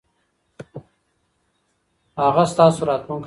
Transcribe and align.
هغه 2.21 2.43
ستاسو 2.51 2.81
راتلونکی 2.89 3.17
دی. 3.17 3.19